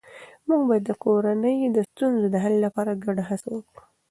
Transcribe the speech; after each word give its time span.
موږ 0.47 0.61
باید 0.69 0.83
د 0.87 0.91
کورنۍ 1.03 1.57
د 1.65 1.77
ستونزو 1.89 2.25
د 2.31 2.35
حل 2.43 2.55
لپاره 2.65 3.01
ګډه 3.05 3.23
هڅه 3.29 3.49
وکړو 3.57 3.83